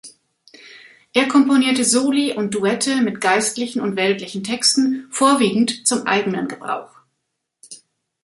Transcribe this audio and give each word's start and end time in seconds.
Er 1.13 1.27
komponierte 1.27 1.83
Soli 1.85 2.33
und 2.33 2.55
Duette 2.55 3.01
mit 3.03 3.21
geistlichen 3.21 3.81
und 3.81 3.95
weltlichen 3.97 4.43
Texten 4.43 5.05
vorwiegend 5.11 5.85
zum 5.87 6.07
eigenen 6.07 6.47
Gebrauch. 6.47 6.89